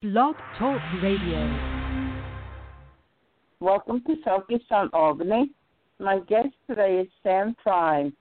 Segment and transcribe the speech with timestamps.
[0.00, 1.90] Blog Talk Radio.
[3.58, 5.50] Welcome to Focus on Albany.
[5.98, 8.12] My guest today is Sam Fein.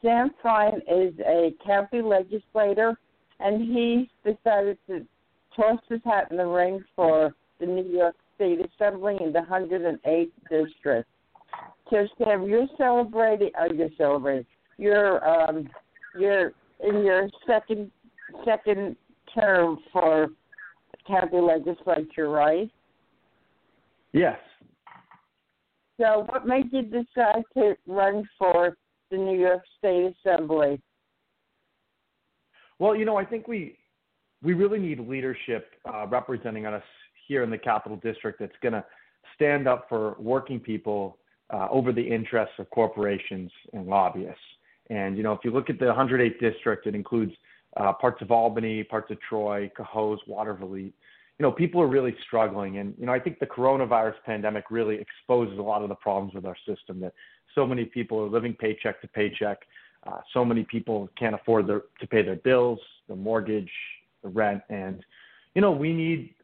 [0.00, 2.98] Sam Fein is a county legislator,
[3.38, 5.06] and he decided to
[5.54, 10.30] toss his hat in the ring for the New York State Assembly in the 108th
[10.48, 11.08] district.
[11.90, 13.50] So, Sam, you're celebrating.
[13.60, 14.46] Oh, you're celebrating.
[14.78, 15.68] You're um,
[16.18, 16.52] you're
[16.82, 17.90] in your second
[18.46, 18.96] second
[19.34, 20.30] term for
[21.10, 22.70] county legislature, right?
[24.12, 24.38] Yes.
[26.00, 28.76] So, what made you decide to run for
[29.10, 30.80] the New York State Assembly?
[32.78, 33.76] Well, you know, I think we
[34.42, 36.82] we really need leadership uh, representing us
[37.28, 38.84] here in the Capital District that's going to
[39.34, 41.18] stand up for working people
[41.50, 44.40] uh, over the interests of corporations and lobbyists.
[44.88, 47.32] And you know, if you look at the 108th district, it includes
[47.76, 50.92] uh, parts of Albany, parts of Troy, Cohoes, Watervliet.
[51.40, 54.96] You know, people are really struggling, and you know, I think the coronavirus pandemic really
[54.96, 57.00] exposes a lot of the problems with our system.
[57.00, 57.14] That
[57.54, 59.60] so many people are living paycheck to paycheck.
[60.06, 63.70] Uh, so many people can't afford their, to pay their bills, the mortgage,
[64.22, 65.02] the rent, and
[65.54, 66.34] you know, we need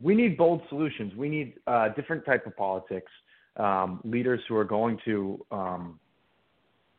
[0.00, 1.14] we need bold solutions.
[1.14, 3.12] We need uh, different type of politics,
[3.58, 6.00] um, leaders who are going to um,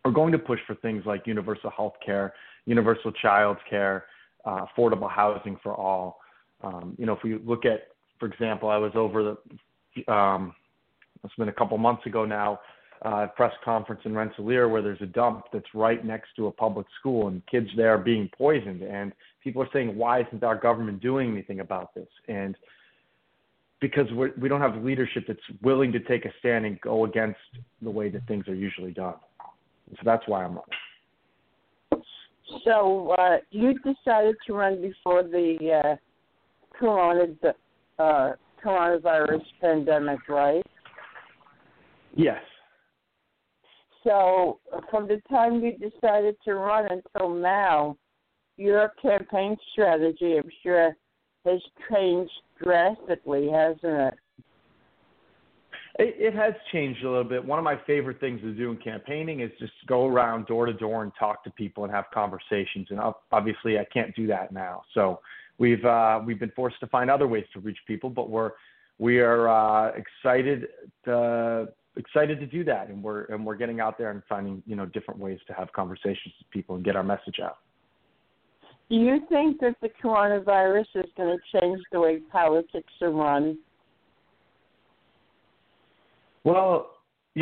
[0.06, 2.36] are going to push for things like universal health care,
[2.66, 4.06] universal child care,
[4.46, 6.23] uh, affordable housing for all.
[6.64, 9.36] Um, you know, if we look at, for example, I was over
[9.96, 10.56] the, um,
[11.24, 12.60] it's been a couple months ago now,
[13.04, 16.88] uh, press conference in Rensselaer where there's a dump that's right next to a public
[17.00, 18.82] school and kids there are being poisoned.
[18.82, 19.12] And
[19.44, 22.08] people are saying, why isn't our government doing anything about this?
[22.30, 22.56] And
[23.82, 27.40] because we're, we don't have leadership that's willing to take a stand and go against
[27.82, 29.16] the way that things are usually done.
[29.90, 32.06] So that's why I'm running.
[32.64, 35.96] So uh, you decided to run before the uh,
[36.84, 37.28] corona
[37.98, 38.32] uh,
[38.64, 40.66] coronavirus pandemic, right?
[42.16, 42.42] Yes.
[44.04, 44.60] So
[44.92, 47.98] from the time you decided to run until now,
[48.58, 50.96] your campaign strategy, I'm sure,
[51.46, 54.14] has changed drastically, hasn't it?
[56.00, 57.44] It, it has changed a little bit.
[57.46, 60.74] One of my favorite things to do in campaigning is just go around door to
[60.74, 62.88] door and talk to people and have conversations.
[62.90, 63.00] And
[63.32, 64.82] obviously, I can't do that now.
[64.94, 65.20] So
[65.64, 68.52] we've uh, we've been forced to find other ways to reach people, but we're
[69.00, 70.68] we are uh, excited
[71.06, 74.76] to, excited to do that, and we're and we're getting out there and finding you
[74.76, 77.60] know different ways to have conversations with people and get our message out.
[78.90, 83.58] Do you think that the coronavirus is going to change the way politics are run?
[86.44, 86.92] Well,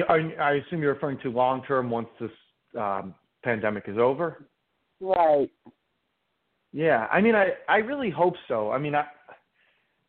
[0.07, 2.29] I, I assume you're referring to long term once this
[2.79, 4.45] um, pandemic is over.
[4.99, 5.49] Right.
[6.73, 8.71] Yeah, I mean, I I really hope so.
[8.71, 9.05] I mean, I,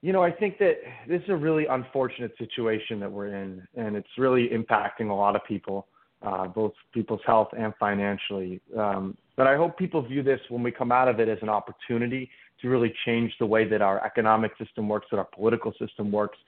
[0.00, 0.74] you know, I think that
[1.08, 5.34] this is a really unfortunate situation that we're in, and it's really impacting a lot
[5.36, 5.86] of people,
[6.22, 8.60] uh, both people's health and financially.
[8.76, 11.48] Um, but I hope people view this when we come out of it as an
[11.48, 12.30] opportunity
[12.60, 16.38] to really change the way that our economic system works, that our political system works.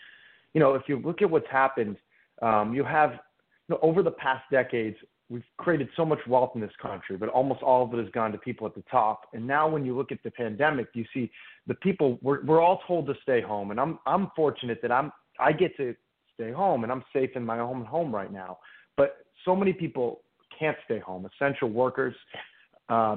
[0.52, 1.96] You know, if you look at what's happened
[2.42, 3.18] um, you have, you
[3.74, 4.96] know, over the past decades,
[5.34, 8.30] we've created so much wealth in this country, but almost all of it has gone
[8.30, 9.22] to people at the top.
[9.32, 11.28] And now, when you look at the pandemic, you see
[11.66, 12.18] the people.
[12.22, 15.76] We're we're all told to stay home, and I'm I'm fortunate that I'm I get
[15.78, 15.96] to
[16.34, 18.58] stay home, and I'm safe in my own home right now.
[18.96, 20.20] But so many people
[20.56, 21.28] can't stay home.
[21.34, 22.14] Essential workers,
[22.88, 23.16] uh,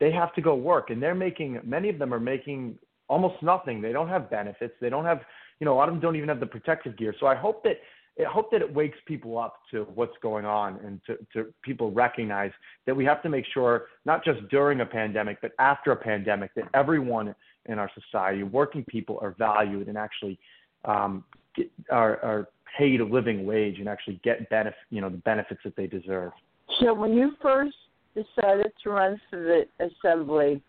[0.00, 1.60] they have to go work, and they're making.
[1.62, 3.82] Many of them are making almost nothing.
[3.82, 4.72] They don't have benefits.
[4.80, 5.20] They don't have.
[5.60, 7.14] You know, a lot of them don't even have the protective gear.
[7.20, 7.76] So I hope that
[8.18, 11.90] I hope that it wakes people up to what's going on and to, to people
[11.90, 12.50] recognize
[12.86, 16.54] that we have to make sure, not just during a pandemic, but after a pandemic,
[16.54, 17.34] that everyone
[17.66, 20.38] in our society, working people, are valued and actually
[20.84, 21.24] um,
[21.56, 25.60] get, are, are paid a living wage and actually get benefit, you know, the benefits
[25.64, 26.32] that they deserve.
[26.80, 27.76] So when you first
[28.14, 30.62] decided to run for the assembly,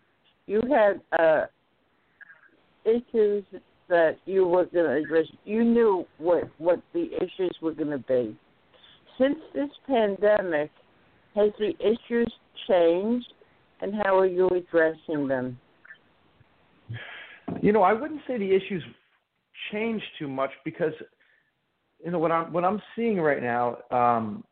[0.46, 1.46] you had uh,
[2.84, 3.44] issues
[3.92, 5.26] that you were going to address.
[5.44, 8.34] You knew what what the issues were going to be.
[9.18, 10.70] Since this pandemic,
[11.34, 12.32] has the issues
[12.66, 13.30] changed,
[13.82, 15.58] and how are you addressing them?
[17.60, 18.82] You know, I wouldn't say the issues
[19.70, 20.94] changed too much because
[22.02, 23.76] you know what I'm what I'm seeing right now.
[23.90, 24.42] Um,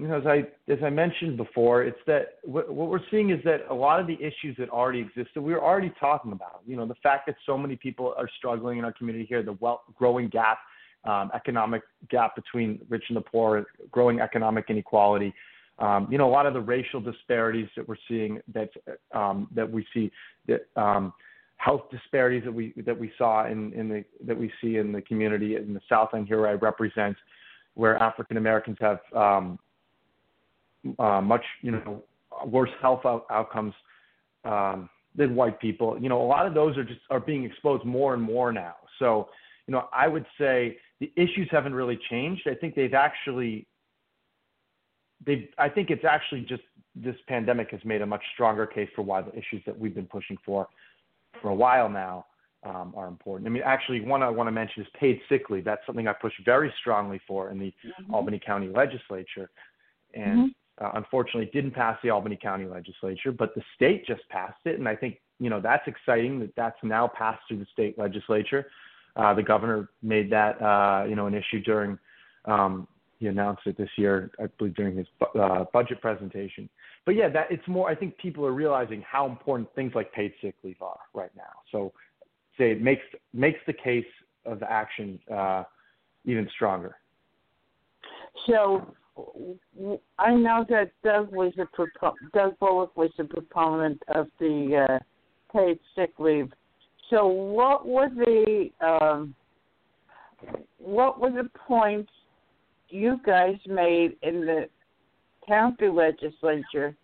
[0.00, 3.38] you know, as I as I mentioned before, it's that what, what we're seeing is
[3.44, 6.62] that a lot of the issues that already existed, we were already talking about.
[6.66, 9.58] You know, the fact that so many people are struggling in our community here, the
[9.60, 10.58] wealth, growing gap,
[11.04, 15.34] um, economic gap between rich and the poor, growing economic inequality.
[15.78, 18.70] Um, you know, a lot of the racial disparities that we're seeing that
[19.12, 20.10] um, that we see
[20.48, 21.12] that um,
[21.58, 25.02] health disparities that we that we saw in, in the that we see in the
[25.02, 27.16] community in the South End here I represent,
[27.74, 29.58] where African Americans have um,
[30.98, 32.02] uh, much you know
[32.46, 33.74] worse health out- outcomes
[34.44, 35.98] um, than white people.
[36.00, 38.76] You know, a lot of those are just are being exposed more and more now.
[38.98, 39.28] So,
[39.66, 42.46] you know, I would say the issues haven't really changed.
[42.48, 43.66] I think they've actually
[45.24, 46.62] they I think it's actually just
[46.94, 50.06] this pandemic has made a much stronger case for why the issues that we've been
[50.06, 50.68] pushing for
[51.40, 52.26] for a while now
[52.64, 53.46] um, are important.
[53.46, 55.64] I mean, actually, one I want to mention is paid sick leave.
[55.64, 58.14] That's something I pushed very strongly for in the mm-hmm.
[58.14, 59.50] Albany County Legislature,
[60.14, 60.46] and mm-hmm.
[60.80, 64.88] Uh, unfortunately, didn't pass the Albany County Legislature, but the state just passed it, and
[64.88, 68.66] I think you know that's exciting that that's now passed through the state legislature.
[69.16, 71.98] Uh, the governor made that uh, you know an issue during
[72.46, 72.88] um,
[73.20, 75.06] he announced it this year, I believe, during his
[75.38, 76.70] uh, budget presentation.
[77.04, 77.88] But yeah, that it's more.
[77.90, 81.52] I think people are realizing how important things like paid sick leave are right now.
[81.70, 81.92] So,
[82.56, 83.02] say it makes
[83.34, 84.06] makes the case
[84.46, 85.64] of the action uh,
[86.24, 86.96] even stronger.
[88.46, 88.94] So,
[90.18, 91.66] I know that Doug was a
[92.32, 94.98] Doug Bullock was a proponent of the uh,
[95.52, 96.52] paid sick leave.
[97.08, 99.34] So, what were the um,
[100.78, 102.10] what were the points
[102.88, 104.68] you guys made in the
[105.46, 106.94] county legislature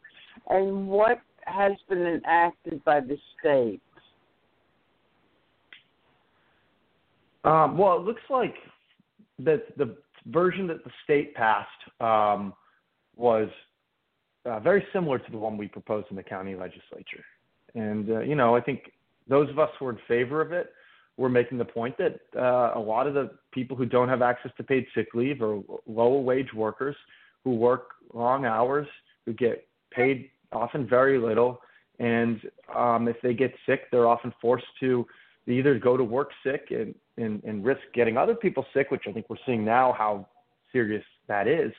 [0.48, 3.80] and what has been enacted by the state?
[7.44, 8.54] Um, well, it looks like
[9.38, 11.68] that the version that the state passed
[12.00, 12.52] um,
[13.16, 13.48] was
[14.44, 17.24] uh, very similar to the one we proposed in the county legislature.
[17.74, 18.92] And, uh, you know, I think
[19.28, 20.72] those of us who are in favor of it
[21.16, 24.50] we're making the point that uh, a lot of the people who don't have access
[24.56, 26.96] to paid sick leave are lower wage workers
[27.42, 28.86] who work long hours,
[29.24, 31.60] who get paid often very little,
[31.98, 32.40] and
[32.74, 35.06] um, if they get sick, they're often forced to
[35.46, 39.12] either go to work sick and, and, and risk getting other people sick, which I
[39.12, 40.26] think we're seeing now how
[40.72, 41.72] serious that is,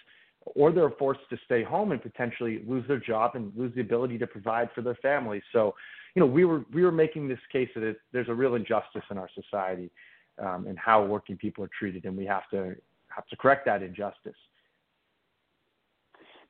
[0.56, 4.18] or they're forced to stay home and potentially lose their job and lose the ability
[4.20, 5.44] to provide for their families.
[5.52, 5.76] So
[6.18, 9.04] you know, we were we were making this case that it, there's a real injustice
[9.12, 9.92] in our society
[10.40, 12.76] um, and how working people are treated, and we have to
[13.10, 14.34] have to correct that injustice.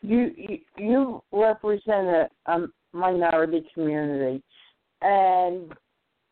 [0.01, 4.41] You you, you represent a, a minority community,
[5.01, 5.73] and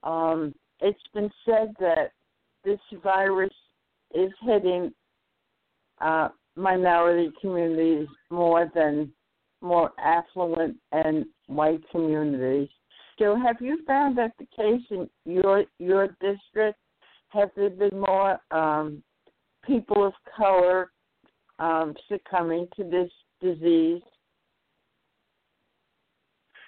[0.04, 2.12] um, it's been said that
[2.64, 3.54] this virus
[4.14, 4.92] is hitting
[6.02, 9.12] uh, minority communities more than
[9.62, 12.70] more affluent and white communities.
[13.18, 16.80] So, have you found that the case in your your district?
[17.30, 19.04] Have there been more um,
[19.66, 20.92] people of color
[21.60, 23.10] um, succumbing to this
[23.42, 24.02] disease?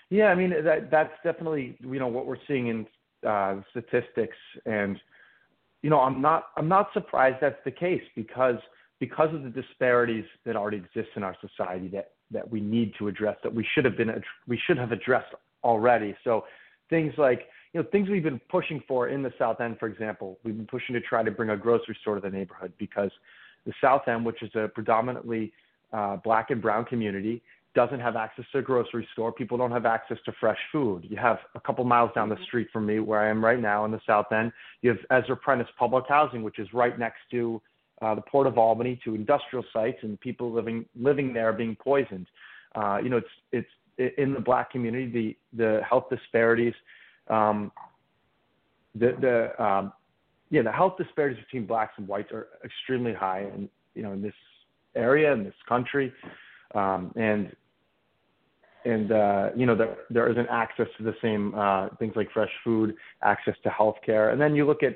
[0.10, 2.88] Yeah, I mean that that's definitely you know what we're seeing in
[3.28, 5.00] uh, statistics, and
[5.82, 8.58] you know I'm not I'm not surprised that's the case because
[9.00, 13.08] because of the disparities that already exist in our society that that we need to
[13.08, 14.10] address that we should have been
[14.48, 15.34] we should have addressed
[15.64, 16.16] already.
[16.24, 16.46] So
[16.90, 20.40] things like you know things we've been pushing for in the South End, for example,
[20.44, 23.12] we've been pushing to try to bring a grocery store to the neighborhood because
[23.66, 25.52] the South End, which is a predominantly
[25.94, 27.42] uh, black and brown community,
[27.78, 29.32] doesn't have access to a grocery store.
[29.32, 31.06] People don't have access to fresh food.
[31.08, 32.44] You have a couple miles down the mm-hmm.
[32.46, 34.52] street from me, where I am right now in the South End,
[34.82, 37.62] you have Ezra Prentice Public Housing, which is right next to
[38.02, 42.26] uh, the Port of Albany, to industrial sites, and people living living there being poisoned.
[42.74, 43.68] Uh, you know, it's
[44.00, 46.74] it's in the black community, the the health disparities,
[47.30, 47.72] um,
[48.96, 49.94] the the um,
[50.50, 54.22] yeah, the health disparities between blacks and whites are extremely high, and you know in
[54.24, 54.40] this
[54.96, 56.12] area in this country,
[56.74, 57.56] um, and
[58.88, 62.52] and uh, you know there there isn't access to the same uh, things like fresh
[62.64, 64.96] food, access to health care, and then you look at,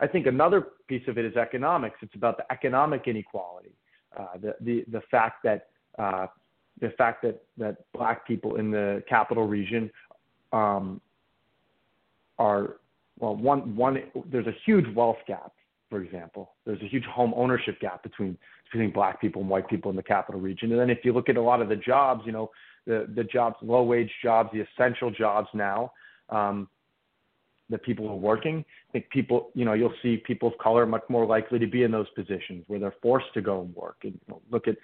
[0.00, 1.96] I think another piece of it is economics.
[2.02, 3.72] It's about the economic inequality,
[4.18, 5.68] uh, the the the fact that
[5.98, 6.26] uh,
[6.80, 9.90] the fact that that black people in the capital region
[10.52, 11.00] um,
[12.38, 12.76] are
[13.18, 15.52] well one one there's a huge wealth gap
[15.90, 16.52] for example.
[16.64, 18.38] There's a huge home ownership gap between
[18.70, 20.70] between black people and white people in the capital region.
[20.72, 22.50] And then if you look at a lot of the jobs you know
[22.86, 25.92] the the jobs low wage jobs the essential jobs now
[26.30, 26.68] um,
[27.70, 30.84] that people who are working i think people you know you'll see people of color
[30.86, 33.96] much more likely to be in those positions where they're forced to go and work
[34.02, 34.76] and you know, look at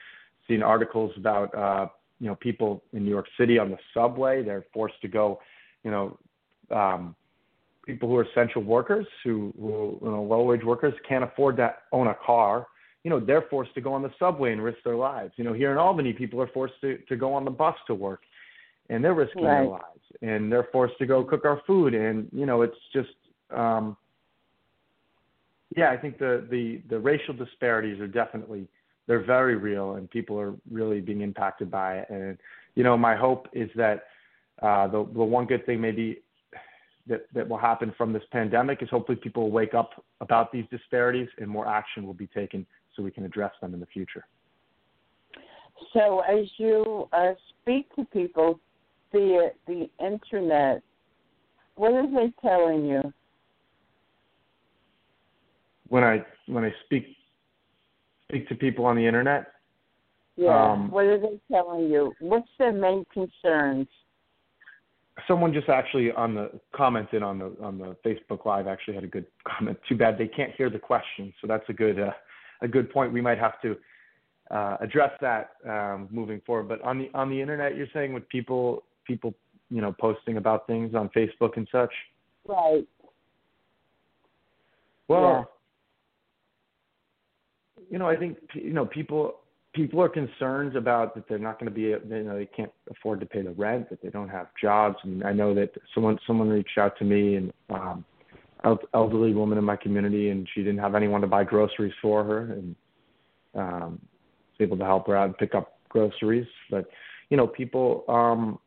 [0.48, 1.86] seen articles about uh,
[2.18, 4.42] you know people in New York City on the subway.
[4.42, 5.40] They're forced to go,
[5.84, 6.18] you know,
[6.70, 7.14] um,
[7.86, 11.74] people who are essential workers who, who you know, low wage workers can't afford to
[11.92, 12.66] own a car.
[13.04, 15.32] You know, they're forced to go on the subway and risk their lives.
[15.36, 17.94] You know, here in Albany, people are forced to, to go on the bus to
[17.94, 18.22] work.
[18.90, 19.60] and they're risking right.
[19.60, 23.10] their lives, and they're forced to go cook our food, and you know, it's just.
[23.50, 23.96] um
[25.76, 28.66] yeah, I think the, the, the racial disparities are definitely
[29.06, 32.10] they're very real, and people are really being impacted by it.
[32.10, 32.38] And
[32.74, 34.04] you know, my hope is that
[34.62, 36.22] uh, the the one good thing maybe
[37.06, 40.64] that that will happen from this pandemic is hopefully people will wake up about these
[40.70, 42.66] disparities and more action will be taken
[42.98, 44.26] so we can address them in the future.
[45.92, 48.58] So, as you uh, speak to people
[49.12, 50.82] via the internet,
[51.76, 53.12] what are they telling you?
[55.88, 57.06] When I when I speak
[58.28, 59.52] speak to people on the internet,
[60.36, 62.12] yeah, um, what are they telling you?
[62.18, 63.86] What's their main concerns?
[65.26, 69.08] someone just actually on the commented on the on the Facebook Live actually had a
[69.08, 69.78] good comment.
[69.88, 72.12] Too bad they can't hear the question, so that's a good uh,
[72.62, 73.12] a good point.
[73.12, 73.76] We might have to
[74.50, 76.68] uh, address that um, moving forward.
[76.68, 79.34] But on the on the internet, you're saying with people people
[79.70, 81.92] you know posting about things on Facebook and such.
[82.46, 82.86] Right.
[85.08, 85.48] Well,
[87.78, 87.84] yeah.
[87.90, 89.36] you know, I think you know people
[89.74, 93.20] people are concerned about that they're not going to be you know they can't afford
[93.20, 96.48] to pay the rent that they don't have jobs and I know that someone someone
[96.48, 98.04] reached out to me and um
[98.64, 102.52] elderly woman in my community and she didn't have anyone to buy groceries for her
[102.52, 102.76] and
[103.54, 104.00] um
[104.50, 106.46] was able to help her out and pick up groceries.
[106.70, 106.88] But
[107.30, 108.58] you know people um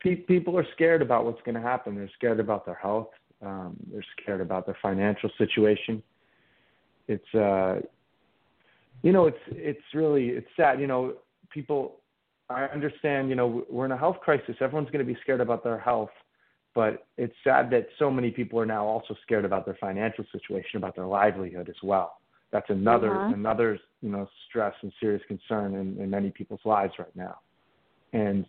[0.00, 1.94] pe- people are scared about what's going to happen.
[1.94, 3.08] They're scared about their health
[3.42, 6.02] um they're scared about their financial situation.
[7.08, 7.80] It's uh
[9.02, 11.14] you know it's it's really it's sad you know
[11.50, 12.00] people
[12.50, 14.56] i understand you know we're in a health crisis.
[14.60, 16.10] Everyone's going to be scared about their health
[16.74, 20.76] but it's sad that so many people are now also scared about their financial situation
[20.76, 22.20] about their livelihood as well
[22.52, 23.34] that's another mm-hmm.
[23.34, 27.38] another you know stress and serious concern in, in many people's lives right now
[28.12, 28.46] and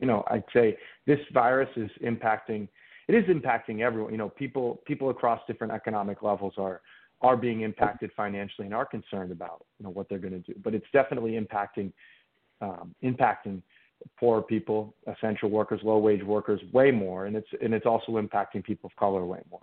[0.00, 0.76] you know i'd say
[1.06, 2.68] this virus is impacting
[3.08, 6.80] it is impacting everyone you know people people across different economic levels are
[7.22, 10.58] are being impacted financially and are concerned about you know what they're going to do.
[10.62, 11.92] But it's definitely impacting
[12.60, 13.62] um, impacting
[14.18, 18.62] poor people, essential workers, low wage workers way more, and it's and it's also impacting
[18.62, 19.60] people of color way more.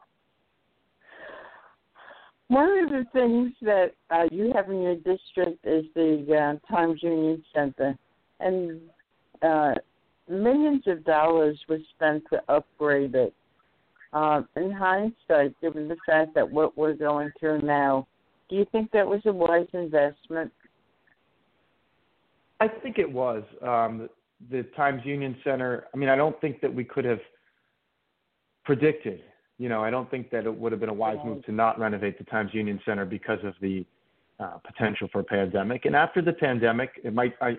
[2.50, 7.04] One of the things that uh, you have in your district is the uh, Times
[7.04, 7.98] Union Center,
[8.40, 8.80] and
[9.42, 9.74] uh,
[10.30, 13.34] millions of dollars was spent to upgrade it.
[14.14, 18.08] Um, in hindsight, given the fact that what we're going through now,
[18.50, 20.52] do you think that was a wise investment?
[22.62, 23.44] I think it was.
[23.62, 24.10] Um,
[24.50, 27.20] the Times Union Center, I mean, I don't think that we could have
[28.66, 29.22] predicted.
[29.58, 31.80] You know, I don't think that it would have been a wise move to not
[31.80, 33.86] renovate the Times Union Center because of the
[34.40, 35.86] uh, potential for a pandemic.
[35.86, 37.58] And after the pandemic, it might, I,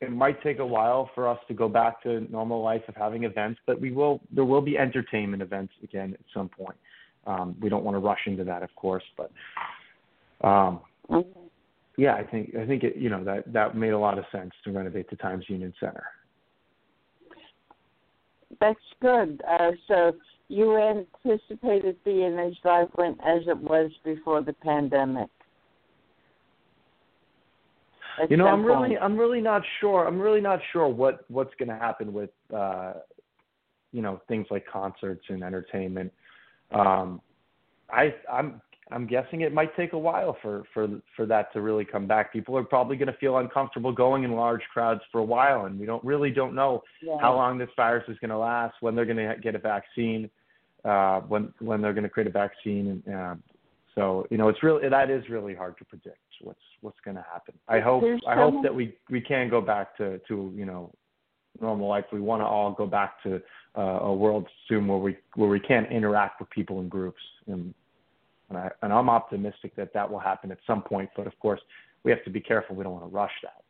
[0.00, 3.24] it might take a while for us to go back to normal life of having
[3.24, 4.20] events, but we will.
[4.30, 6.76] There will be entertainment events again at some point.
[7.26, 9.32] Um, we don't want to rush into that, of course, but
[10.46, 10.80] um,
[11.98, 14.52] yeah, I think I think it, you know that that made a lot of sense
[14.64, 16.04] to renovate the Times Union Center.
[18.60, 19.42] That's good.
[19.46, 20.12] Uh, so
[20.48, 25.28] you anticipated being as vibrant as it was before the pandemic
[28.28, 30.06] you know, I'm really, I'm really not sure.
[30.06, 32.94] I'm really not sure what what's going to happen with, uh,
[33.92, 36.12] you know, things like concerts and entertainment.
[36.72, 37.20] Um,
[37.90, 41.84] I, I'm, I'm guessing it might take a while for for for that to really
[41.84, 42.32] come back.
[42.32, 45.78] People are probably going to feel uncomfortable going in large crowds for a while, and
[45.78, 47.16] we don't really don't know yeah.
[47.20, 50.30] how long this virus is going to last, when they're going to get a vaccine,
[50.84, 53.34] uh, when when they're going to create a vaccine, and uh,
[53.94, 57.24] so you know, it's really that is really hard to predict what's what's going to
[57.30, 57.54] happen.
[57.68, 60.92] I hope There's I hope that we we can go back to to you know
[61.60, 62.04] normal life.
[62.12, 63.42] We want to all go back to
[63.76, 67.74] uh, a world soon where we where we can interact with people in groups, and
[68.48, 71.10] and, I, and I'm optimistic that that will happen at some point.
[71.16, 71.60] But of course,
[72.04, 72.76] we have to be careful.
[72.76, 73.62] We don't want to rush that.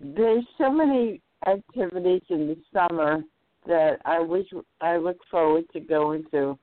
[0.00, 3.22] There's so many activities in the summer
[3.66, 4.46] that I wish
[4.80, 6.58] I look forward to going to.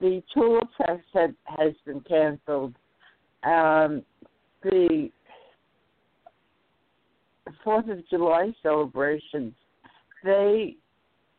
[0.00, 2.74] The Tulip Fest has been canceled
[3.44, 4.02] um,
[4.62, 5.10] the
[7.62, 9.52] Fourth of July celebrations,
[10.22, 10.76] they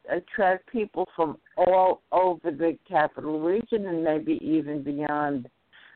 [0.10, 5.50] attract people from all over the capital region and maybe even beyond.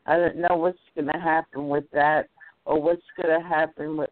[0.06, 2.28] I don't know what's going to happen with that
[2.64, 4.10] or what's going to happen with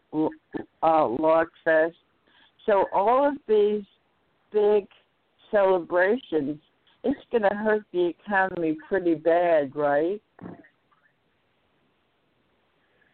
[0.83, 1.95] uh, Log Fest.
[2.65, 3.83] So all of these
[4.51, 4.85] big
[5.51, 6.59] celebrations,
[7.03, 10.21] it's going to hurt the economy pretty bad, right?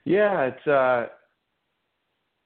[0.04, 1.08] Yeah, it's uh,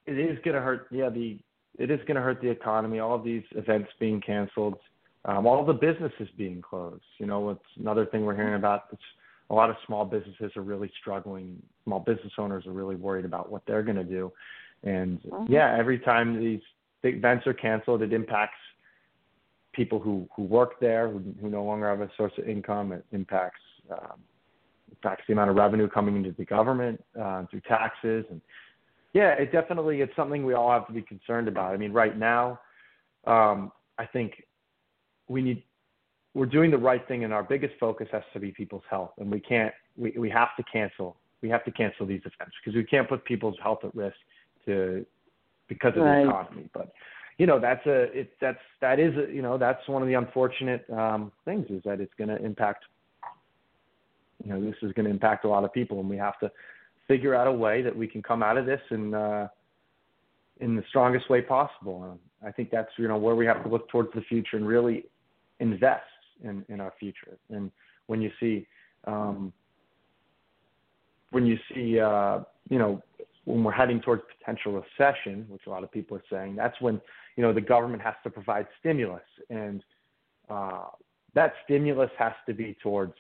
[0.05, 0.87] it is going to hurt.
[0.91, 1.37] Yeah, the
[1.79, 2.99] it is going to hurt the economy.
[2.99, 4.75] All of these events being canceled,
[5.25, 7.03] um, all the businesses being closed.
[7.17, 8.85] You know, it's another thing we're hearing about.
[8.91, 9.01] It's
[9.49, 11.61] a lot of small businesses are really struggling.
[11.85, 14.31] Small business owners are really worried about what they're going to do.
[14.83, 15.51] And mm-hmm.
[15.51, 16.61] yeah, every time these
[17.01, 18.59] big events are canceled, it impacts
[19.73, 22.91] people who who work there who, who no longer have a source of income.
[22.91, 24.19] It impacts um,
[24.91, 28.41] impacts the amount of revenue coming into the government uh, through taxes and
[29.13, 31.73] yeah, it definitely it's something we all have to be concerned about.
[31.73, 32.59] I mean, right now,
[33.25, 34.43] um, I think
[35.27, 35.63] we need
[36.35, 39.31] we're doing the right thing, and our biggest focus has to be people's health, and
[39.31, 42.83] we can't we we have to cancel we have to cancel these events because we
[42.83, 44.15] can't put people's health at risk
[44.65, 45.05] to
[45.67, 46.23] because of right.
[46.23, 46.69] the economy.
[46.73, 46.91] But
[47.37, 50.15] you know that's a it that's that is a, you know that's one of the
[50.15, 52.85] unfortunate um, things is that it's going to impact
[54.43, 56.51] you know this is going to impact a lot of people, and we have to
[57.09, 59.49] figure out a way that we can come out of this in uh,
[60.61, 62.03] in the strongest way possible.
[62.03, 64.65] Um, I think that's you know where we have to look towards the future and
[64.65, 65.03] really
[65.59, 66.03] invest
[66.43, 67.37] in in our future.
[67.49, 67.71] And
[68.07, 68.65] when you see
[69.05, 69.51] um,
[71.31, 72.39] when you see uh,
[72.69, 73.01] you know
[73.45, 77.01] when we're heading towards potential recession, which a lot of people are saying, that's when
[77.35, 79.83] you know the government has to provide stimulus, and
[80.49, 80.85] uh,
[81.33, 83.15] that stimulus has to be towards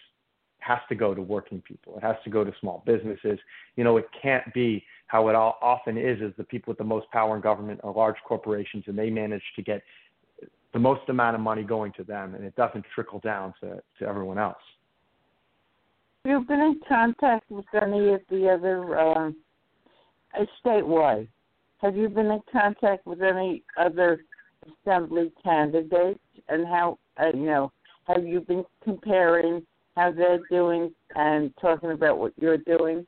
[0.59, 1.97] has to go to working people.
[1.97, 3.39] It has to go to small businesses.
[3.75, 6.83] You know, it can't be how it all often is, is the people with the
[6.83, 9.81] most power in government are large corporations and they manage to get
[10.73, 14.05] the most amount of money going to them and it doesn't trickle down to, to
[14.05, 14.57] everyone else.
[16.25, 19.31] Have you been in contact with any of the other, uh,
[20.63, 21.27] statewide,
[21.79, 24.21] have you been in contact with any other
[24.85, 27.71] assembly candidates and how, uh, you know,
[28.05, 29.65] have you been comparing
[29.99, 33.05] how they're doing and talking about what you're doing?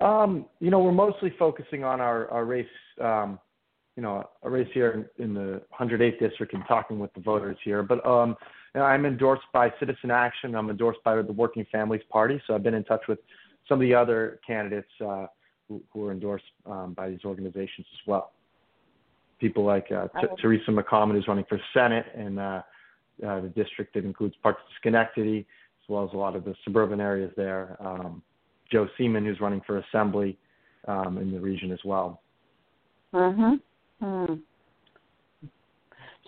[0.00, 2.66] Um, you know, we're mostly focusing on our, our race,
[3.00, 3.38] um,
[3.96, 7.56] you know, a race here in, in the 108th district and talking with the voters
[7.64, 7.82] here.
[7.82, 8.36] But um,
[8.74, 10.54] you know, I'm endorsed by Citizen Action.
[10.54, 12.40] I'm endorsed by the Working Families Party.
[12.46, 13.18] So I've been in touch with
[13.68, 15.26] some of the other candidates uh,
[15.68, 18.32] who, who are endorsed um, by these organizations as well.
[19.40, 22.62] People like uh, T- Thearse McCalmon, who's running for Senate, and uh,
[23.26, 25.46] uh, the district that includes parts of Schenectady,
[25.82, 27.76] as well as a lot of the suburban areas there.
[27.80, 28.22] Um,
[28.70, 30.38] Joe Seeman, who's running for assembly
[30.88, 32.22] um, in the region as well.
[33.12, 33.60] Mhm.
[34.00, 34.34] Hmm.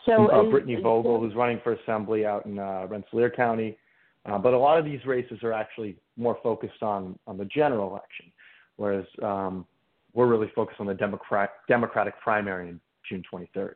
[0.04, 3.78] So uh, Brittany Vogel, who's running for assembly out in uh, Rensselaer County.
[4.26, 7.90] Uh, but a lot of these races are actually more focused on on the general
[7.90, 8.32] election,
[8.76, 9.66] whereas um,
[10.14, 13.74] we're really focused on the Democrat Democratic primary in June 23rd.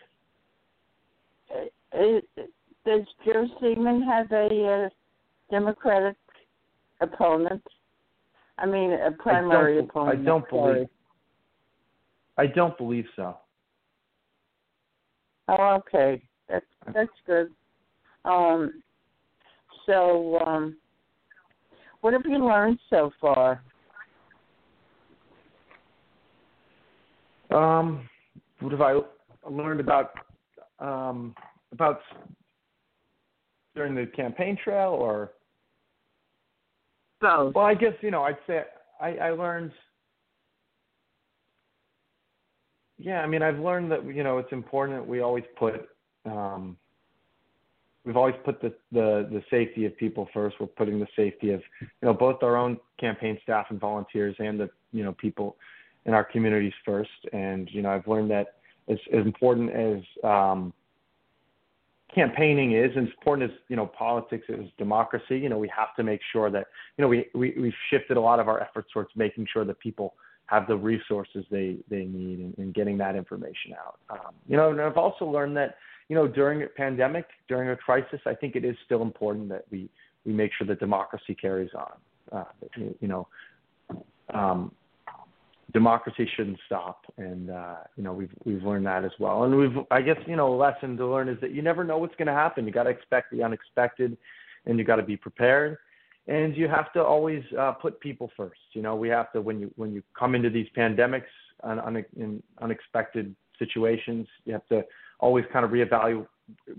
[2.88, 4.88] Does Joe Seeman have a uh,
[5.50, 6.16] Democratic
[7.02, 7.62] opponent?
[8.56, 10.20] I mean, a primary I opponent.
[10.20, 10.86] I don't believe.
[12.38, 13.36] I don't believe so.
[15.48, 16.22] Oh, okay.
[16.48, 17.50] That's that's good.
[18.24, 18.82] Um,
[19.84, 20.78] so, um,
[22.00, 23.62] what have you learned so far?
[27.50, 28.08] Um,
[28.60, 28.98] what have I
[29.46, 30.12] learned about
[30.78, 31.34] um,
[31.72, 32.00] about
[33.78, 35.30] during the campaign trail or
[37.20, 37.54] both?
[37.54, 38.62] Well, I guess you know I'd say
[39.00, 39.72] I, I learned.
[42.98, 45.88] Yeah, I mean I've learned that you know it's important that we always put
[46.26, 46.76] um,
[48.04, 50.56] we've always put the, the the safety of people first.
[50.60, 54.58] We're putting the safety of you know both our own campaign staff and volunteers and
[54.60, 55.56] the you know people
[56.04, 57.10] in our communities first.
[57.32, 58.56] And you know I've learned that
[58.88, 60.72] as, as important as um,
[62.18, 65.38] campaigning is, and as important as you know politics is democracy.
[65.38, 68.20] You know, we have to make sure that you know we, we we've shifted a
[68.20, 70.14] lot of our efforts towards making sure that people
[70.46, 73.98] have the resources they they need and, and getting that information out.
[74.10, 75.76] Um, you know, and I've also learned that
[76.08, 79.64] you know during a pandemic, during a crisis, I think it is still important that
[79.70, 79.88] we
[80.24, 81.92] we make sure that democracy carries on.
[82.32, 82.44] Uh,
[83.00, 83.28] you know,
[84.34, 84.72] um,
[85.72, 89.44] democracy shouldn't stop, and uh, you know we've we've learned that as well.
[89.44, 91.98] And we've I guess you know a lesson to learn is that you never know
[91.98, 92.66] what's going to happen.
[92.66, 94.16] You got to expect the unexpected,
[94.66, 95.76] and you got to be prepared.
[96.26, 98.60] And you have to always uh, put people first.
[98.72, 101.22] You know, we have to when you when you come into these pandemics
[101.62, 104.82] and un, in unexpected situations, you have to
[105.20, 106.26] always kind of reevaluate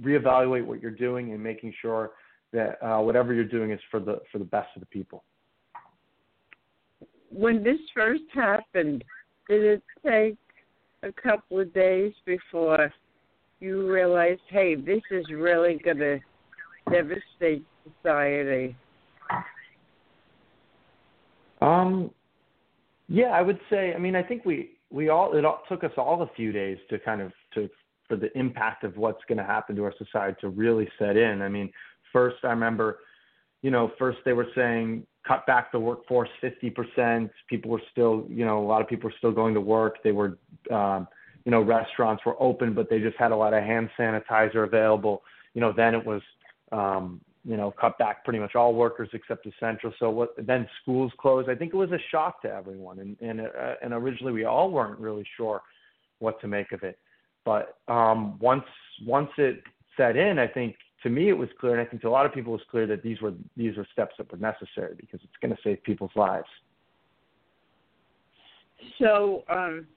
[0.01, 2.11] reevaluate what you're doing and making sure
[2.53, 5.23] that uh, whatever you're doing is for the for the best of the people
[7.31, 9.03] when this first happened,
[9.49, 10.37] did it take
[11.03, 12.91] a couple of days before
[13.59, 16.19] you realized, hey, this is really going to
[16.91, 17.65] devastate
[18.01, 18.75] society?
[21.61, 22.11] Um,
[23.09, 23.93] Yeah, I would say.
[23.93, 26.77] I mean, I think we we all it all, took us all a few days
[26.89, 27.69] to kind of to
[28.07, 31.41] for the impact of what's going to happen to our society to really set in.
[31.41, 31.71] I mean,
[32.13, 32.99] first I remember,
[33.61, 37.29] you know, first they were saying cut back the workforce 50%.
[37.47, 39.97] People were still, you know, a lot of people were still going to work.
[40.03, 40.39] They were,
[40.71, 41.07] um,
[41.45, 45.21] you know, restaurants were open, but they just had a lot of hand sanitizer available.
[45.53, 46.23] You know, then it was,
[46.71, 49.93] um, you know, cut back pretty much all workers except essential.
[49.99, 50.33] So what?
[50.37, 51.47] Then schools closed.
[51.47, 54.71] I think it was a shock to everyone, and and uh, and originally we all
[54.71, 55.61] weren't really sure
[56.17, 56.97] what to make of it.
[57.45, 58.65] But um, once
[59.05, 59.63] once it
[59.95, 62.25] set in, I think to me it was clear, and I think to a lot
[62.25, 65.19] of people it was clear that these were these were steps that were necessary because
[65.23, 66.47] it's going to save people's lives.
[68.97, 69.87] So um,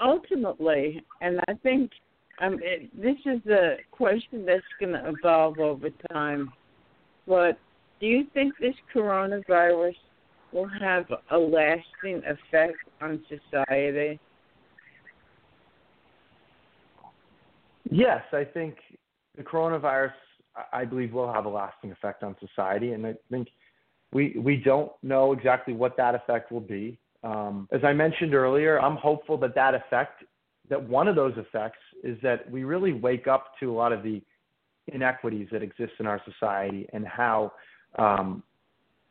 [0.00, 1.90] ultimately, and I think
[2.40, 6.52] um, it, this is a question that's going to evolve over time.
[7.26, 7.58] But
[8.00, 9.96] do you think this coronavirus
[10.52, 14.18] will have a lasting effect on society?
[17.90, 18.76] Yes, I think
[19.36, 20.12] the coronavirus,
[20.72, 23.48] I believe, will have a lasting effect on society, and I think
[24.12, 26.98] we we don't know exactly what that effect will be.
[27.22, 30.24] Um, as I mentioned earlier, I'm hopeful that that effect,
[30.68, 34.02] that one of those effects, is that we really wake up to a lot of
[34.02, 34.22] the
[34.88, 37.52] inequities that exist in our society and how
[37.98, 38.42] um,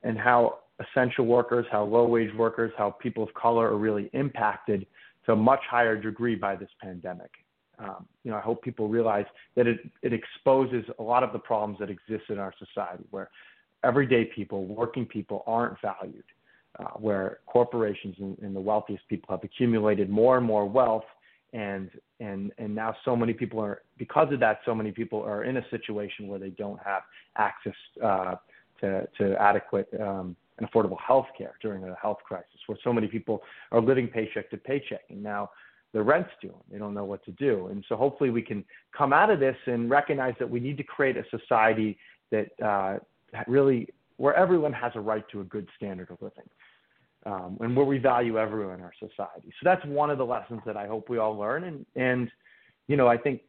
[0.03, 4.85] and how essential workers, how low wage workers, how people of color are really impacted
[5.25, 7.31] to a much higher degree by this pandemic.
[7.79, 11.39] Um, you know, I hope people realize that it, it exposes a lot of the
[11.39, 13.29] problems that exist in our society where
[13.83, 16.23] everyday people, working people aren't valued,
[16.79, 21.05] uh, where corporations and, and the wealthiest people have accumulated more and more wealth
[21.53, 25.43] and and and now so many people are because of that so many people are
[25.43, 27.03] in a situation where they don't have
[27.37, 28.33] access uh,
[28.81, 33.07] to to adequate um, and affordable health care during a health crisis where so many
[33.07, 35.01] people are living paycheck to paycheck.
[35.09, 35.49] And now
[35.93, 38.63] the rent's due they don't know what to do and so hopefully we can
[38.97, 41.97] come out of this and recognize that we need to create a society
[42.31, 42.97] that uh,
[43.47, 46.49] really where everyone has a right to a good standard of living
[47.25, 49.49] um, and where we value everyone in our society.
[49.59, 51.63] So that's one of the lessons that I hope we all learn.
[51.63, 52.29] And, and
[52.87, 53.41] you know, I think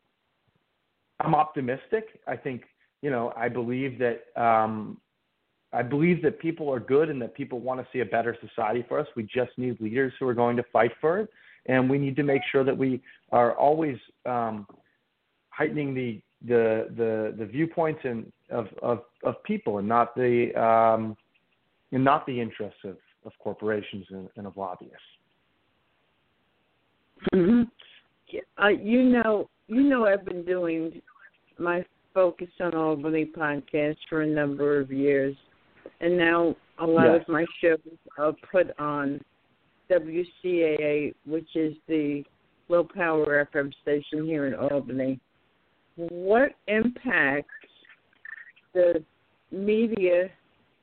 [1.20, 2.20] I'm optimistic.
[2.26, 2.64] I think,
[3.02, 4.98] you know, I believe that um,
[5.72, 8.85] I believe that people are good and that people want to see a better society
[8.88, 9.07] for us.
[9.16, 11.28] We just need leaders who are going to fight for it,
[11.66, 13.00] and we need to make sure that we
[13.33, 13.96] are always
[14.27, 14.66] um,
[15.50, 21.16] heightening the the the, the viewpoints and of, of of people and not the um,
[21.92, 24.98] and not the interests of of corporations and, and of lobbyists.
[27.33, 27.62] Mm-hmm.
[28.62, 31.00] Uh, you know, you know, I've been doing
[31.59, 35.35] my Focus on Albany podcast for a number of years,
[36.00, 37.22] and now a lot yes.
[37.22, 37.79] of my shows
[38.18, 39.20] are put on
[39.90, 42.25] WCAA, which is the
[42.68, 45.20] low power FM station here in Albany.
[45.97, 47.49] What impact
[48.73, 49.05] the
[49.53, 50.29] media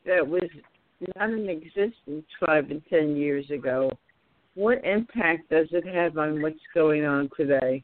[0.06, 0.50] that was
[1.16, 3.92] not in existence five and ten years ago,
[4.56, 7.84] what impact does it have on what's going on today?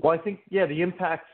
[0.00, 1.26] Well, I think yeah, the impact.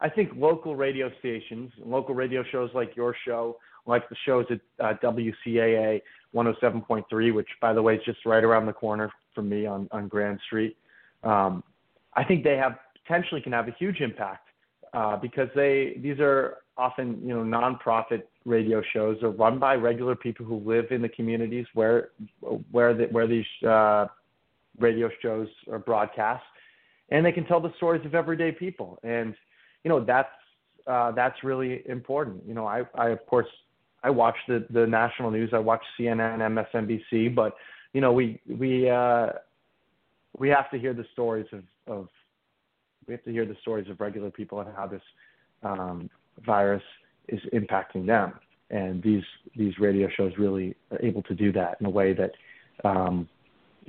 [0.00, 4.60] I think local radio stations, local radio shows like your show, like the shows at
[4.84, 6.02] uh, WCAA
[6.34, 10.08] 107.3, which by the way is just right around the corner from me on on
[10.08, 10.76] Grand Street.
[11.22, 11.62] Um,
[12.14, 14.48] I think they have potentially can have a huge impact
[14.92, 20.14] uh, because they these are often you know nonprofit radio shows are run by regular
[20.14, 22.10] people who live in the communities where
[22.70, 24.06] where the, where these uh,
[24.78, 26.44] radio shows are broadcast,
[27.10, 29.34] and they can tell the stories of everyday people, and
[29.82, 30.28] you know that's
[30.86, 32.42] uh, that's really important.
[32.46, 33.48] You know, I I of course
[34.04, 37.56] I watch the the national news, I watch CNN, MSNBC, but
[37.94, 39.30] you know we we uh,
[40.38, 42.08] we have to hear the stories of of
[43.08, 45.02] we have to hear the stories of regular people and how this
[45.62, 46.10] um,
[46.44, 46.82] virus
[47.28, 48.34] is impacting them.
[48.70, 49.24] And these
[49.56, 52.32] these radio shows really are able to do that in a way that
[52.86, 53.28] um,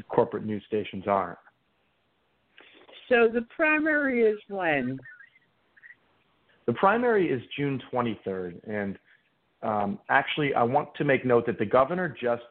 [0.10, 1.38] corporate news stations aren't.
[3.10, 4.98] So the primary is when?
[6.66, 8.98] The primary is June 23rd, and
[9.66, 12.44] um, actually, I want to make note that the governor just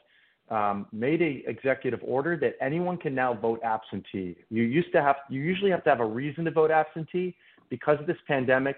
[0.50, 4.36] um, made an executive order that anyone can now vote absentee.
[4.50, 7.34] You used to have you usually have to have a reason to vote absentee
[7.70, 8.76] because of this pandemic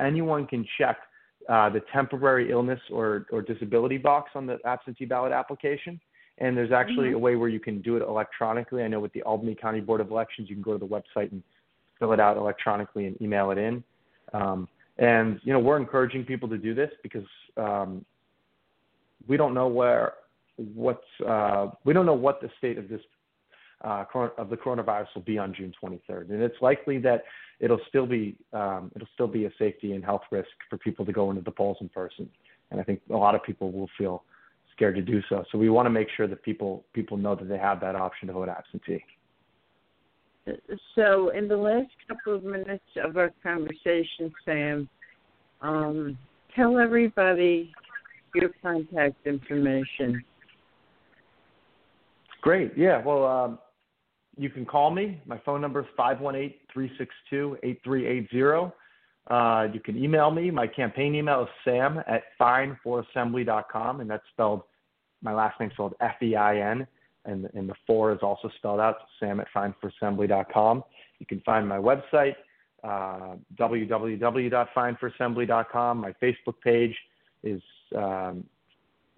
[0.00, 0.98] anyone can check
[1.48, 6.00] uh, the temporary illness or, or disability box on the absentee ballot application.
[6.38, 7.16] And there's actually mm-hmm.
[7.16, 8.82] a way where you can do it electronically.
[8.82, 11.32] I know with the Albany County Board of Elections, you can go to the website
[11.32, 11.42] and
[11.98, 13.82] fill it out electronically and email it in.
[14.32, 18.04] Um, and you know, we're encouraging people to do this because um,
[19.26, 20.14] we don't know where
[20.56, 23.00] what's uh, we don't know what the state of this
[23.84, 24.04] uh,
[24.36, 27.24] of the coronavirus will be on June 23rd, and it's likely that
[27.60, 31.12] it'll still be um, it'll still be a safety and health risk for people to
[31.12, 32.28] go into the polls in person,
[32.70, 34.24] and I think a lot of people will feel
[34.74, 35.44] scared to do so.
[35.52, 38.26] So we want to make sure that people people know that they have that option
[38.28, 39.04] to vote absentee.
[40.94, 44.88] So in the last couple of minutes of our conversation, Sam,
[45.60, 46.16] um,
[46.54, 47.72] tell everybody
[48.34, 50.22] your contact information.
[52.42, 52.72] Great.
[52.76, 53.02] Yeah.
[53.04, 53.58] Well, um,
[54.36, 55.20] you can call me.
[55.26, 58.72] My phone number is 518-362-8380.
[59.28, 60.50] Uh, you can email me.
[60.50, 64.62] My campaign email is sam at feinforassembly.com, and that's spelled,
[65.22, 66.86] my last name spelled F-E-I-N,
[67.24, 70.82] and, and the four is also spelled out, sam at feinforassembly.com.
[71.18, 72.36] You can find my website,
[72.84, 75.98] uh, www.feinforassembly.com.
[75.98, 76.96] My Facebook page
[77.42, 77.60] is
[77.96, 78.44] um,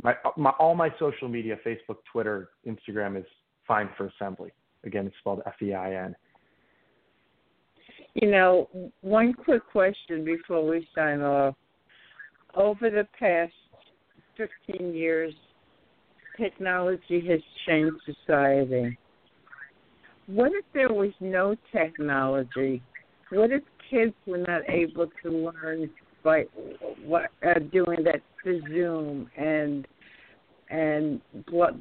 [0.03, 3.27] my, my all my social media, Facebook, Twitter, Instagram is
[3.67, 4.51] Fein for Assembly.
[4.85, 6.17] Again, it's spelled F E I N.
[8.15, 8.69] You know,
[9.03, 11.55] one quick question before we sign off.
[12.57, 13.53] Over the past
[14.37, 15.33] 15 years,
[16.41, 18.99] technology has changed society.
[20.27, 22.83] What if there was no technology?
[23.31, 25.91] What if kids were not able to learn
[26.23, 26.45] by
[27.05, 29.87] what uh, doing that Zoom and
[30.71, 31.21] and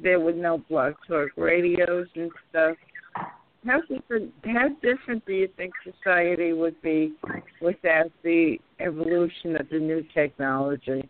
[0.02, 2.76] there were no blog talk radios and stuff.
[3.64, 7.14] How different how different do you think society would be
[7.60, 11.08] without the evolution of the new technology?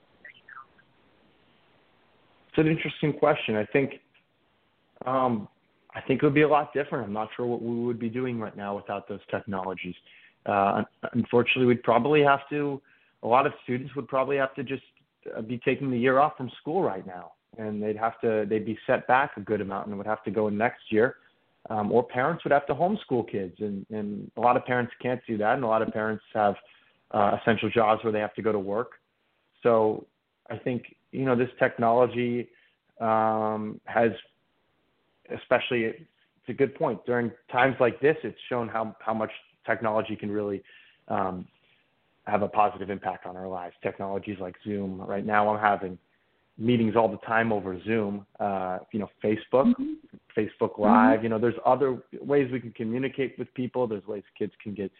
[2.51, 3.57] It's an interesting question.
[3.57, 3.93] I think
[5.07, 5.49] um,
[5.95, 7.07] I think it would be a lot different.
[7.07, 9.95] I'm not sure what we would be doing right now without those technologies.
[10.47, 10.83] Uh,
[11.13, 12.81] unfortunately, we'd probably have to.
[13.23, 14.83] A lot of students would probably have to just
[15.37, 18.67] uh, be taking the year off from school right now, and they'd have to they'd
[18.67, 21.17] be set back a good amount and would have to go in next year.
[21.69, 25.21] Um, or parents would have to homeschool kids, and, and a lot of parents can't
[25.27, 26.55] do that, and a lot of parents have
[27.11, 28.93] uh, essential jobs where they have to go to work.
[29.63, 30.07] So
[30.51, 32.49] I think you know this technology
[33.01, 34.13] um, has,
[35.35, 38.17] especially it's a good point during times like this.
[38.23, 39.31] It's shown how how much
[39.67, 40.63] technology can really
[41.09, 41.47] um,
[42.27, 43.75] have a positive impact on our lives.
[43.83, 45.01] Technologies like Zoom.
[45.01, 45.99] Right now, I'm having
[46.59, 48.27] meetings all the time over Zoom.
[48.39, 49.95] Uh, you know, Facebook, mm-hmm.
[50.37, 51.17] Facebook Live.
[51.17, 51.23] Mm-hmm.
[51.25, 53.87] You know, there's other ways we can communicate with people.
[53.87, 54.93] There's ways kids can get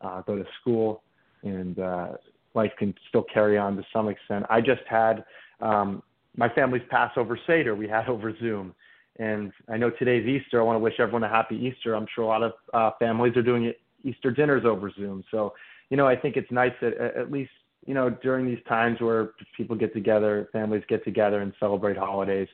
[0.00, 1.02] uh, go to school,
[1.42, 2.08] and uh,
[2.54, 4.46] life can still carry on to some extent.
[4.48, 5.24] I just had
[5.60, 6.02] um,
[6.36, 7.74] my family's Passover Seder.
[7.74, 8.74] We had over Zoom.
[9.18, 10.60] And I know today's Easter.
[10.60, 11.94] I want to wish everyone a happy Easter.
[11.94, 15.22] I'm sure a lot of uh, families are doing Easter dinners over Zoom.
[15.30, 15.52] So
[15.90, 17.50] you know, I think it's nice that at least,
[17.84, 22.48] you know, during these times where people get together, families get together and celebrate holidays,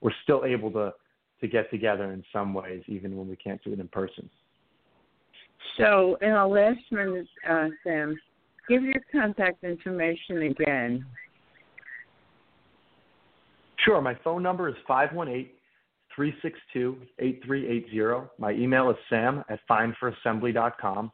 [0.00, 0.92] we're still able to
[1.40, 4.28] to get together in some ways, even when we can't do it in person.
[5.78, 8.20] So, in our last minute, uh, Sam,
[8.68, 11.06] give your contact information again.
[13.84, 14.00] Sure.
[14.00, 15.50] My phone number is 518
[16.14, 18.28] 362 8380.
[18.38, 21.10] My email is sam at feinforassembly.com.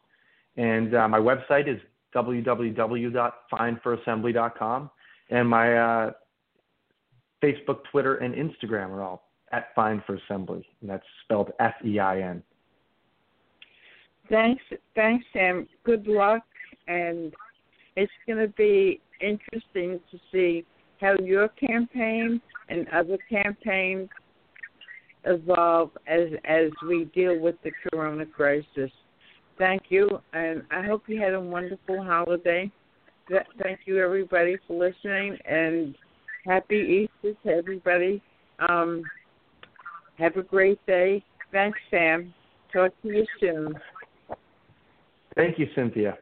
[0.56, 1.80] And uh, my website is
[2.14, 4.90] www.feinforassembly.com.
[5.28, 6.12] And my uh,
[7.42, 11.98] Facebook, Twitter, and Instagram are all at Fein for Assembly, and that's spelled F E
[11.98, 12.42] I N.
[14.28, 14.62] Thanks,
[14.94, 15.68] thanks, Sam.
[15.84, 16.42] Good luck,
[16.88, 17.34] and
[17.94, 20.64] it's going to be interesting to see
[21.00, 24.08] how your campaign and other campaigns
[25.24, 28.90] evolve as as we deal with the corona crisis.
[29.58, 32.70] Thank you, and I hope you had a wonderful holiday.
[33.28, 35.96] Thank you, everybody, for listening, and
[36.44, 38.22] happy Easter to everybody.
[38.68, 39.02] Um,
[40.18, 41.24] have a great day.
[41.52, 42.32] Thanks, Sam.
[42.72, 43.74] Talk to you soon.
[45.34, 46.18] Thank you, Cynthia.